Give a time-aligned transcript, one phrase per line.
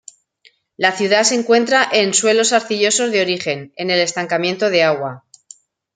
[0.77, 5.25] La ciudad se encuentra en suelos arcillosos de origen, en el estancamiento de agua.